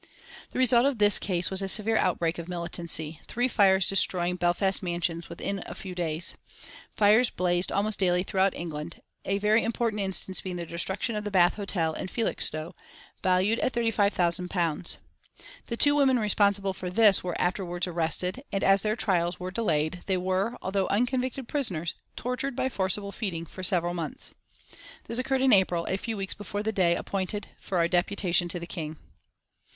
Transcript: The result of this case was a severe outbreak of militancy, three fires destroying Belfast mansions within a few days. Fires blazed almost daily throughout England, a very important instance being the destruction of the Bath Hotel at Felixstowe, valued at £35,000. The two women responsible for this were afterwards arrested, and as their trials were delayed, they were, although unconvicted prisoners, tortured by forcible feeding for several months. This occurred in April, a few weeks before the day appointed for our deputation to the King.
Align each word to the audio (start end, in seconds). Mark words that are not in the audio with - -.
The 0.49 0.57
result 0.57 0.87
of 0.87 0.97
this 0.97 1.19
case 1.19 1.51
was 1.51 1.61
a 1.61 1.67
severe 1.67 1.95
outbreak 1.95 2.39
of 2.39 2.47
militancy, 2.47 3.21
three 3.27 3.47
fires 3.47 3.87
destroying 3.87 4.35
Belfast 4.37 4.81
mansions 4.81 5.29
within 5.29 5.61
a 5.67 5.75
few 5.75 5.93
days. 5.93 6.35
Fires 6.89 7.29
blazed 7.29 7.71
almost 7.71 7.99
daily 7.99 8.23
throughout 8.23 8.55
England, 8.55 8.99
a 9.25 9.37
very 9.37 9.63
important 9.63 10.01
instance 10.01 10.41
being 10.41 10.55
the 10.55 10.65
destruction 10.65 11.15
of 11.15 11.23
the 11.23 11.29
Bath 11.29 11.53
Hotel 11.53 11.95
at 11.97 12.09
Felixstowe, 12.09 12.73
valued 13.21 13.59
at 13.59 13.73
£35,000. 13.73 14.97
The 15.67 15.77
two 15.77 15.93
women 15.93 16.17
responsible 16.17 16.73
for 16.73 16.89
this 16.89 17.23
were 17.23 17.39
afterwards 17.39 17.85
arrested, 17.85 18.43
and 18.51 18.63
as 18.63 18.81
their 18.81 18.95
trials 18.95 19.39
were 19.39 19.51
delayed, 19.51 20.01
they 20.07 20.17
were, 20.17 20.57
although 20.63 20.87
unconvicted 20.87 21.47
prisoners, 21.47 21.93
tortured 22.15 22.55
by 22.55 22.69
forcible 22.69 23.11
feeding 23.11 23.45
for 23.45 23.61
several 23.61 23.93
months. 23.93 24.33
This 25.03 25.19
occurred 25.19 25.41
in 25.43 25.53
April, 25.53 25.85
a 25.85 25.95
few 25.95 26.17
weeks 26.17 26.33
before 26.33 26.63
the 26.63 26.71
day 26.71 26.95
appointed 26.95 27.49
for 27.59 27.77
our 27.77 27.87
deputation 27.87 28.49
to 28.49 28.59
the 28.59 28.65
King. 28.65 28.97